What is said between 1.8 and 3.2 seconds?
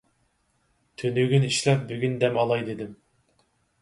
بۈگۈن دەم ئالاي دېدىم.